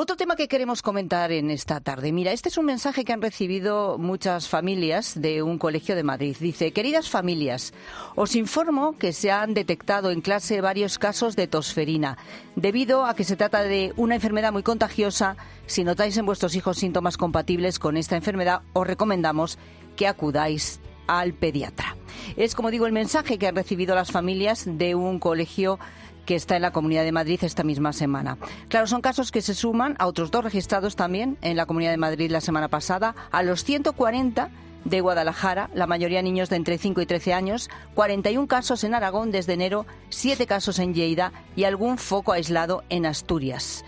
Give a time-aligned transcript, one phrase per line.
[0.00, 2.12] Otro tema que queremos comentar en esta tarde.
[2.12, 6.36] Mira, este es un mensaje que han recibido muchas familias de un colegio de Madrid.
[6.38, 7.74] Dice, queridas familias,
[8.14, 12.16] os informo que se han detectado en clase varios casos de tosferina.
[12.54, 16.78] Debido a que se trata de una enfermedad muy contagiosa, si notáis en vuestros hijos
[16.78, 19.58] síntomas compatibles con esta enfermedad, os recomendamos
[19.96, 20.78] que acudáis
[21.08, 21.96] al pediatra.
[22.36, 25.80] Es, como digo, el mensaje que han recibido las familias de un colegio
[26.28, 28.36] que está en la Comunidad de Madrid esta misma semana.
[28.68, 31.96] Claro, son casos que se suman a otros dos registrados también en la Comunidad de
[31.96, 34.50] Madrid la semana pasada, a los 140
[34.84, 39.30] de Guadalajara, la mayoría niños de entre 5 y 13 años, 41 casos en Aragón
[39.30, 43.82] desde enero, 7 casos en Lleida y algún foco aislado en Asturias.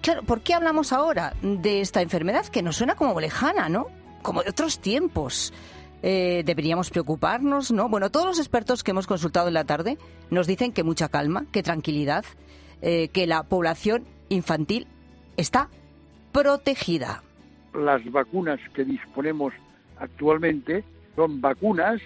[0.00, 3.86] Claro, ¿por qué hablamos ahora de esta enfermedad que nos suena como lejana, ¿no?
[4.22, 5.52] Como de otros tiempos.
[6.02, 7.88] Eh, deberíamos preocuparnos, ¿no?
[7.88, 9.98] Bueno, todos los expertos que hemos consultado en la tarde
[10.30, 12.24] nos dicen que mucha calma, que tranquilidad,
[12.82, 14.86] eh, que la población infantil
[15.36, 15.68] está
[16.32, 17.22] protegida.
[17.74, 19.52] Las vacunas que disponemos
[19.98, 20.84] actualmente
[21.16, 22.00] son vacunas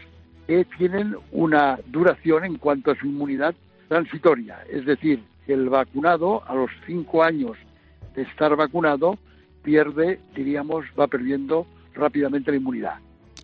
[0.47, 3.55] que tienen una duración en cuanto a su inmunidad
[3.88, 7.56] transitoria, es decir, el vacunado a los cinco años
[8.14, 9.19] de estar vacunado
[9.62, 12.94] pierde, diríamos, va perdiendo rápidamente la inmunidad.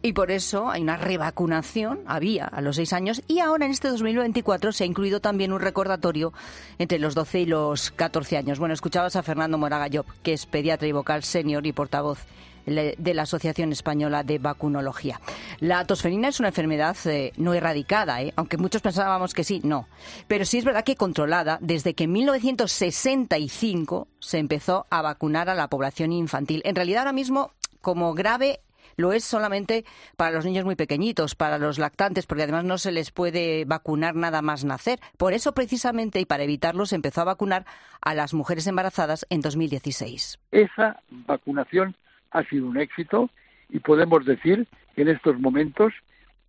[0.03, 3.89] Y por eso hay una revacunación, había a los seis años, y ahora en este
[3.89, 6.33] 2024 se ha incluido también un recordatorio
[6.79, 8.59] entre los 12 y los 14 años.
[8.59, 12.27] Bueno, escuchabas a Fernando Moraga Llop, que es pediatra y vocal senior y portavoz
[12.69, 15.21] de la Asociación Española de Vacunología.
[15.59, 18.35] La tosferina es una enfermedad eh, no erradicada, ¿eh?
[18.37, 19.89] aunque muchos pensábamos que sí, no.
[20.27, 25.55] Pero sí es verdad que controlada desde que en 1965 se empezó a vacunar a
[25.55, 26.61] la población infantil.
[26.65, 28.61] En realidad ahora mismo como grave
[28.99, 29.85] lo es solamente
[30.17, 34.15] para los niños muy pequeñitos, para los lactantes, porque además no se les puede vacunar
[34.15, 34.99] nada más nacer.
[35.17, 37.65] Por eso, precisamente, y para evitarlo, se empezó a vacunar
[38.03, 40.39] a las mujeres embarazadas en 2016.
[40.51, 41.95] Esa vacunación
[42.33, 43.31] ha sido un éxito
[43.71, 45.95] y podemos decir que en estos momentos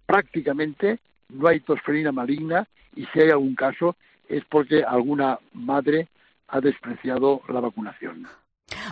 [0.07, 3.95] prácticamente no hay tosferina maligna y si hay algún caso
[4.27, 6.07] es porque alguna madre
[6.47, 8.27] ha despreciado la vacunación.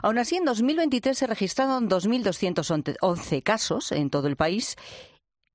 [0.01, 4.75] Aún así, en 2023 se registraron 2.211 casos en todo el país,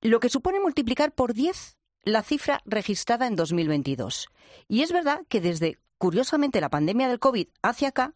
[0.01, 4.27] lo que supone multiplicar por 10 la cifra registrada en 2022.
[4.67, 8.13] Y es verdad que desde, curiosamente, la pandemia del COVID hacia acá,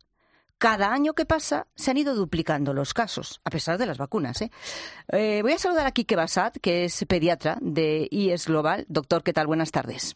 [0.58, 4.42] cada año que pasa se han ido duplicando los casos, a pesar de las vacunas.
[4.42, 4.52] ¿eh?
[5.10, 6.18] Eh, voy a saludar a Kike
[6.62, 8.86] que es pediatra de IES Global.
[8.90, 9.48] Doctor, ¿qué tal?
[9.48, 10.16] Buenas tardes.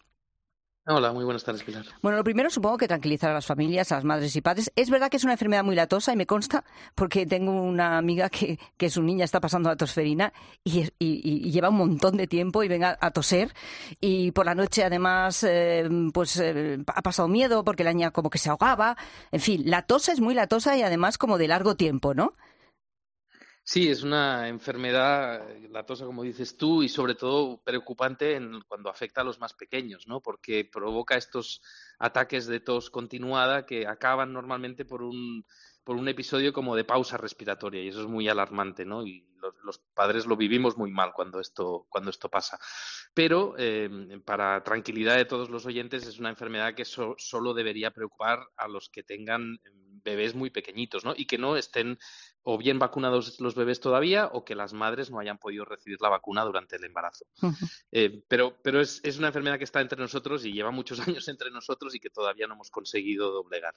[0.87, 1.85] Hola, muy buenas tardes, Pilar.
[2.01, 4.71] Bueno, lo primero supongo que tranquilizar a las familias, a las madres y padres.
[4.75, 6.63] Es verdad que es una enfermedad muy latosa y me consta
[6.95, 10.33] porque tengo una amiga que, que su niña está pasando la tosferina
[10.63, 10.89] y,
[11.51, 13.53] lleva un montón de tiempo y venga a toser
[13.99, 18.31] y por la noche además eh, pues eh, ha pasado miedo porque la niña como
[18.31, 18.97] que se ahogaba.
[19.31, 22.33] En fin, la tosa es muy latosa y además como de largo tiempo, ¿no?
[23.63, 29.23] Sí, es una enfermedad latosa, como dices tú, y sobre todo preocupante cuando afecta a
[29.23, 30.19] los más pequeños, ¿no?
[30.19, 31.61] Porque provoca estos
[31.99, 35.45] ataques de tos continuada que acaban normalmente por un,
[35.83, 39.05] por un episodio como de pausa respiratoria, y eso es muy alarmante, ¿no?
[39.05, 39.27] Y
[39.63, 42.59] los, padres lo vivimos muy mal cuando esto, cuando esto pasa.
[43.13, 43.89] Pero, eh,
[44.25, 48.89] para tranquilidad de todos los oyentes, es una enfermedad que solo debería preocupar a los
[48.89, 49.59] que tengan
[50.03, 51.13] bebés muy pequeñitos, ¿no?
[51.15, 51.97] Y que no estén
[52.43, 56.09] o bien vacunados los bebés todavía o que las madres no hayan podido recibir la
[56.09, 57.25] vacuna durante el embarazo.
[57.91, 61.27] Eh, pero pero es, es, una enfermedad que está entre nosotros y lleva muchos años
[61.27, 63.75] entre nosotros y que todavía no hemos conseguido doblegar.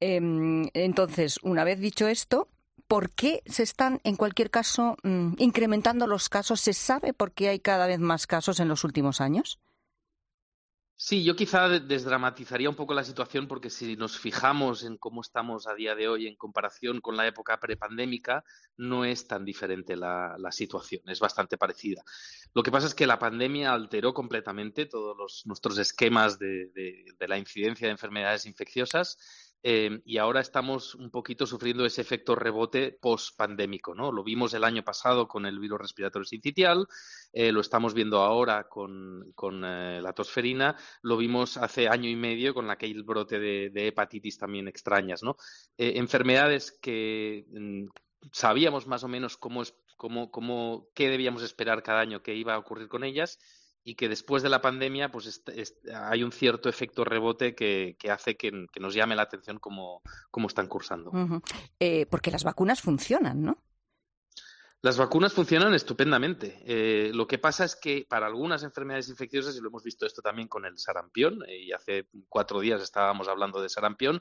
[0.00, 2.48] Em, entonces, una vez dicho esto,
[2.88, 6.60] ¿por qué se están, en cualquier caso, mm, incrementando los casos?
[6.60, 9.58] ¿Se sabe por qué hay cada vez más casos en los últimos años?
[10.96, 15.66] Sí, yo quizá desdramatizaría un poco la situación porque si nos fijamos en cómo estamos
[15.66, 18.44] a día de hoy en comparación con la época prepandémica,
[18.76, 22.04] no es tan diferente la, situación, es bastante parecida.
[22.54, 26.70] Lo que pasa es que la pandemia alteró completamente todos nuestros esquemas de
[27.26, 29.18] la incidencia de enfermedades infecciosas
[29.66, 34.12] eh, y ahora estamos un poquito sufriendo ese efecto rebote post-pandémico, ¿no?
[34.12, 36.86] Lo vimos el año pasado con el virus respiratorio sincitial,
[37.32, 39.32] eh, lo estamos viendo ahora con,
[39.64, 44.68] eh, la tosferina, lo vimos hace año y medio con aquel brote de, hepatitis también
[44.68, 45.36] extrañas, ¿no?
[45.78, 47.86] enfermedades que mm,
[48.32, 49.62] sabíamos más o menos cómo,
[49.96, 53.38] cómo, cómo, qué debíamos esperar cada año que iba a ocurrir con ellas
[53.84, 55.42] y que después de la pandemia pues
[55.94, 58.50] hay un cierto efecto rebote que, hace que,
[58.80, 60.02] nos llame la atención cómo,
[60.48, 61.12] están cursando.
[61.78, 63.62] Eh, porque las vacunas funcionan, ¿no?
[64.84, 66.62] Las vacunas funcionan estupendamente.
[66.66, 70.20] Eh, lo que pasa es que para algunas enfermedades infecciosas, y lo hemos visto esto
[70.20, 74.20] también con el sarampión, eh, y hace cuatro días estábamos hablando de sarampión,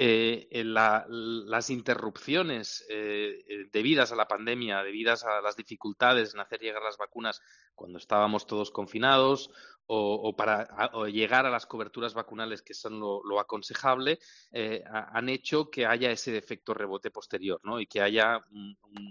[0.00, 6.82] eh, las interrupciones eh, debidas a la pandemia, debidas a las dificultades en hacer llegar
[6.82, 7.42] las vacunas
[7.74, 9.50] cuando estábamos todos confinados
[9.90, 10.68] o, para
[11.06, 14.18] llegar a las coberturas vacunales, que son lo, aconsejable,
[14.52, 17.80] eh, han hecho que haya ese efecto rebote posterior ¿no?
[17.80, 18.44] y que haya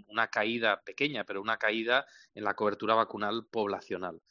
[0.07, 2.05] una caída pequeña, pero una caída
[2.35, 4.21] en la cobertura vacunal poblacional.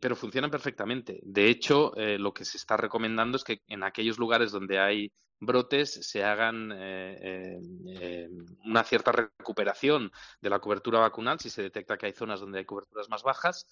[0.00, 1.20] Pero funcionan perfectamente.
[1.22, 6.06] De hecho, lo que se está recomendando es que en aquellos lugares donde hay brotes
[6.08, 7.60] se hagan eh, eh,
[8.00, 8.28] eh,
[8.64, 12.64] una cierta recuperación de la cobertura vacunal si se detecta que hay zonas donde hay
[12.64, 13.66] coberturas más bajas,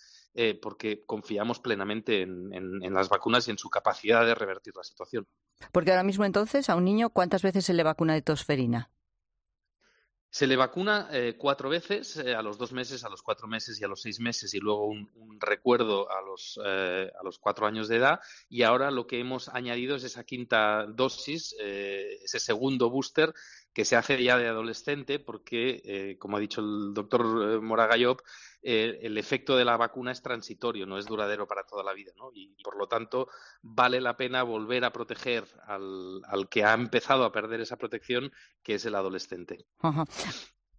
[0.60, 5.26] porque confiamos plenamente en, las vacunas y en su capacidad de revertir la situación.
[5.72, 8.90] Porque ahora mismo entonces a un niño cuántas veces se le vacuna de tosferina?
[10.32, 13.78] Se le vacuna eh, cuatro veces, eh, a los dos meses, a los cuatro meses
[13.78, 17.66] y a los seis meses, y luego un, recuerdo a los, eh, a los cuatro
[17.66, 18.18] años de edad.
[18.48, 23.34] Y ahora lo que hemos añadido es esa quinta dosis, ese segundo booster
[23.72, 28.20] que se hace ya de adolescente, porque, como ha dicho el doctor Moragayop,
[28.64, 32.12] eh, el efecto de la vacuna es transitorio, no es duradero para toda la vida,
[32.16, 32.30] ¿no?
[32.32, 33.28] Y, por lo tanto
[33.60, 38.30] vale la pena volver a proteger al, que ha empezado a perder esa protección,
[38.62, 39.66] que es el adolescente.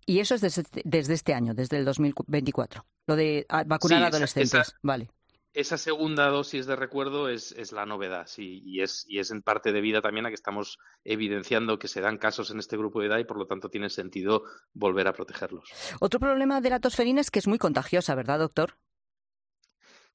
[0.06, 4.76] Y eso es desde, este año, desde el 2024, lo de ah, vacunar a adolescentes,
[4.82, 5.10] vale
[5.54, 9.72] esa segunda dosis de recuerdo es, la novedad, sí, y es, y es en parte
[9.72, 13.20] debida también a que estamos evidenciando que se dan casos en este grupo de edad
[13.20, 15.70] y por lo tanto tiene sentido volver a protegerlos.
[16.00, 18.78] Otro problema de la tosferina es que es muy contagiosa, ¿verdad, doctor?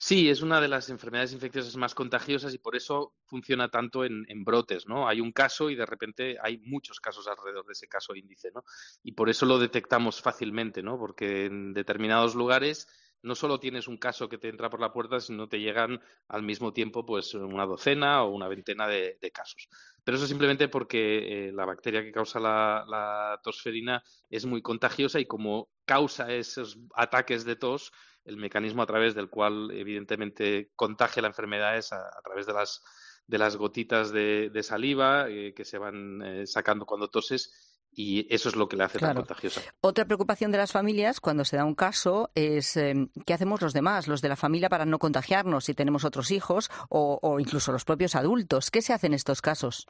[0.00, 4.24] Sí, es una de las enfermedades infecciosas más contagiosas y por eso funciona tanto en,
[4.28, 5.08] en, brotes, ¿no?
[5.08, 8.62] Hay un caso y de repente hay muchos casos alrededor de ese caso índice, ¿no?
[9.02, 10.98] Y por eso lo detectamos fácilmente, ¿no?
[10.98, 12.86] Porque en determinados lugares
[13.22, 16.42] no solo tienes un caso que te entra por la puerta, sino te llegan al
[16.42, 19.68] mismo tiempo pues una docena o una veintena de, casos.
[20.04, 25.26] Pero eso simplemente porque eh, la bacteria que causa la, tosferina es muy contagiosa y
[25.26, 27.92] como causa esos ataques de tos,
[28.24, 32.82] el mecanismo a través del cual evidentemente contagia la enfermedad es a, través de las
[33.26, 38.48] de las gotitas de, saliva eh, que se van eh, sacando cuando toses y eso
[38.48, 39.60] es lo que le hace tan contagiosa.
[39.80, 42.94] Otra preocupación de las familias cuando se da un caso es eh,
[43.26, 46.70] qué hacemos los demás, los de la familia, para no contagiarnos si tenemos otros hijos
[46.90, 48.70] o incluso los propios adultos.
[48.70, 49.88] ¿Qué se hace en estos casos?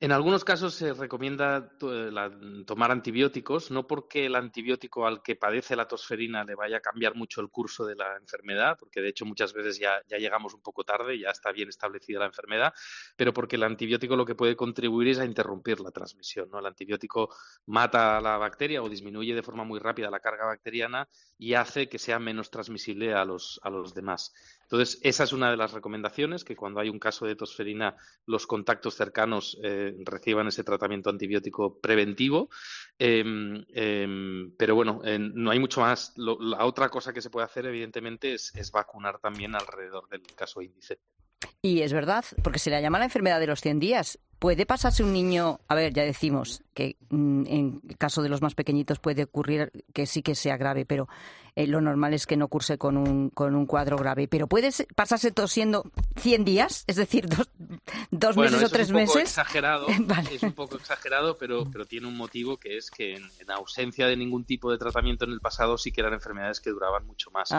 [0.00, 2.10] En algunos casos se recomienda eh,
[2.66, 7.14] tomar antibióticos, no porque el antibiótico al que padece la tosferina le vaya a cambiar
[7.14, 10.82] mucho el curso de la enfermedad, porque de hecho muchas veces ya, llegamos un poco
[10.82, 12.74] tarde, ya está bien establecida la enfermedad,
[13.16, 16.50] pero porque el antibiótico lo que puede contribuir es a interrumpir la transmisión.
[16.50, 16.58] ¿no?
[16.58, 17.34] El antibiótico
[17.66, 21.08] mata a la bacteria o disminuye de forma muy rápida la carga bacteriana
[21.38, 24.34] y hace que sea menos transmisible a los, a los demás.
[24.74, 28.44] Entonces, esa es una de las recomendaciones, que cuando hay un caso de tosferina, los
[28.44, 32.48] contactos cercanos eh, reciban ese tratamiento antibiótico preventivo.
[32.98, 36.12] Em, em, pero bueno, no hay mucho más.
[36.16, 40.60] la otra cosa que se puede hacer, evidentemente, es, es vacunar también alrededor del caso
[40.60, 40.98] índice.
[41.62, 44.18] Y es verdad, porque se le llama la enfermedad de los 100 días.
[44.38, 48.42] ¿Puede pasarse un niño, a ver, ya decimos que mm, en el caso de los
[48.42, 51.08] más pequeñitos puede ocurrir que sí que sea grave, pero
[51.56, 54.28] eh, lo normal es que no curse con un, con un cuadro grave.
[54.28, 57.48] Pero puede pasarse tosiendo 100 días, es decir, dos,
[58.10, 59.22] dos meses o tres meses.
[59.22, 59.86] Exagerado,
[60.32, 64.16] Es un poco exagerado, pero, pero tiene un motivo que es que en, ausencia de
[64.16, 67.50] ningún tipo de tratamiento en el pasado sí que eran enfermedades que duraban mucho más.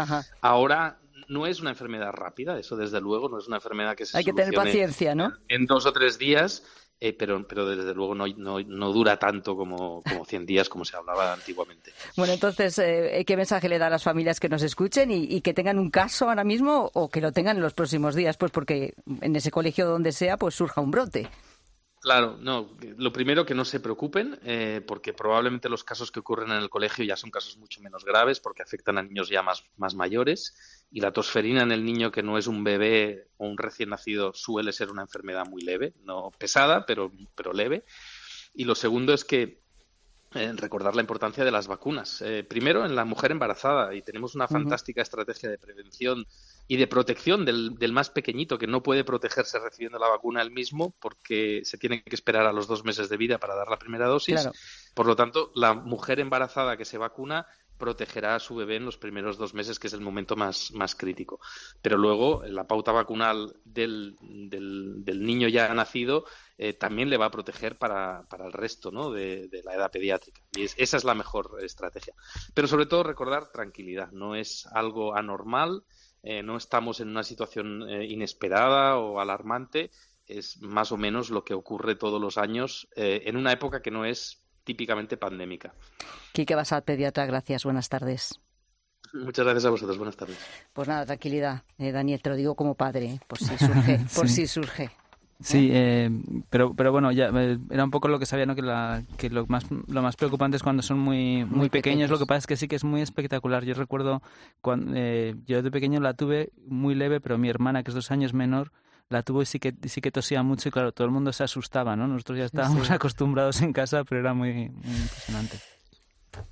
[0.41, 4.17] Ahora no es una enfermedad rápida, eso desde luego, no es una enfermedad que se
[4.17, 5.33] Hay que tener paciencia, ¿no?
[5.47, 6.63] En dos o tres días,
[6.99, 10.95] eh, pero, pero desde luego no, no, dura tanto como, como 100 días como se
[10.95, 11.91] hablaba antiguamente.
[12.15, 15.41] Bueno, entonces, eh, ¿qué mensaje le da a las familias que nos escuchen y, y,
[15.41, 18.37] que tengan un caso ahora mismo o que lo tengan en los próximos días?
[18.37, 21.29] Pues porque en ese colegio donde sea, pues surja un brote.
[22.05, 22.69] Claro, no.
[22.97, 26.69] Lo primero que no se preocupen, eh, porque probablemente los casos que ocurren en el
[26.69, 30.53] colegio ya son casos mucho menos graves, porque afectan a niños ya más, más mayores.
[30.91, 34.33] Y la tosferina en el niño que no es un bebé o un recién nacido
[34.33, 37.83] suele ser una enfermedad muy leve, no pesada, pero, pero leve.
[38.53, 39.59] Y lo segundo es que
[40.35, 42.21] eh, recordar la importancia de las vacunas.
[42.21, 46.25] Eh, primero, en la mujer embarazada, y tenemos una fantástica estrategia de prevención
[46.67, 50.51] y de protección del, del, más pequeñito que no puede protegerse recibiendo la vacuna él
[50.51, 53.79] mismo porque se tiene que esperar a los dos meses de vida para dar la
[53.79, 54.49] primera dosis.
[54.93, 58.97] Por lo tanto, la mujer embarazada que se vacuna protegerá a su bebé en los
[58.97, 61.39] primeros dos meses, que es el momento más, más crítico.
[61.81, 66.25] Pero luego, la pauta vacunal del, del, niño ya nacido
[66.57, 69.11] eh, también le va a proteger para, para el resto ¿no?
[69.11, 70.41] de, de, la edad pediátrica.
[70.55, 72.13] Y esa es la mejor estrategia.
[72.53, 74.11] Pero sobre todo recordar tranquilidad.
[74.11, 75.83] No es algo anormal.
[76.23, 79.91] Eh, no estamos en una situación eh, inesperada o alarmante
[80.27, 84.05] es más o menos lo que ocurre todos los años en una época que no
[84.05, 85.73] es típicamente pandémica.
[86.33, 87.63] Quique Basal, pediatra, gracias.
[87.63, 88.41] Buenas tardes.
[89.13, 89.97] Muchas gracias a vosotros.
[89.97, 90.37] Buenas tardes.
[90.73, 91.63] Pues nada, tranquilidad.
[91.77, 93.99] Eh, Daniel, te lo digo como padre, por si surge.
[94.13, 94.91] Por si surge.
[95.41, 96.09] Sí, eh,
[96.49, 98.55] pero, pero bueno, ya eh, era un poco lo que sabía, ¿no?
[98.55, 102.09] Que, la, que lo, más, lo más preocupante es cuando son muy, muy, pequeños.
[102.09, 103.65] Lo que pasa es que sí que es muy espectacular.
[103.65, 104.21] Yo recuerdo
[104.61, 108.11] cuando eh, yo de pequeño la tuve muy leve, pero mi hermana, que es dos
[108.11, 108.71] años menor,
[109.09, 111.43] la tuvo y sí que, sí que tosía mucho y claro, todo el mundo se
[111.43, 112.07] asustaba, ¿no?
[112.07, 115.59] Nosotros ya estábamos acostumbrados en casa, pero era muy, muy impresionante.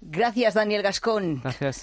[0.02, 1.42] Gracias, Daniel Gascón.
[1.42, 1.82] Gracias.